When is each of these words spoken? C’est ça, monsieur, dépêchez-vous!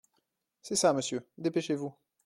C’est 0.63 0.75
ça, 0.77 0.93
monsieur, 0.93 1.27
dépêchez-vous! 1.37 1.93